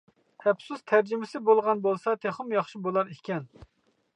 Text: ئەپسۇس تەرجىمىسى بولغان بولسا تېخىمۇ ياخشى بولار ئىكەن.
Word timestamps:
ئەپسۇس 0.45 0.79
تەرجىمىسى 0.91 1.41
بولغان 1.49 1.83
بولسا 1.85 2.15
تېخىمۇ 2.25 2.57
ياخشى 2.59 2.83
بولار 2.89 3.13
ئىكەن. 3.17 3.47